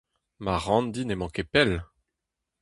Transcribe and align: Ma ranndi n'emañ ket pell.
Ma 0.43 0.53
ranndi 0.63 1.01
n'emañ 1.05 1.31
ket 1.35 1.49
pell. 1.53 1.71